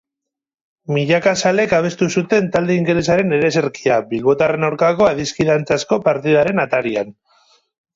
Milaka 0.95 1.33
zalek 1.41 1.75
abestu 1.81 2.07
zuten 2.15 2.49
talde 2.57 2.79
ingelesaren 2.83 3.37
ereserkia 3.41 4.01
bilbotarren 4.15 4.69
aurkako 4.73 5.11
adiskidantzazko 5.15 6.05
partidaren 6.13 6.69
atarian. 6.69 7.19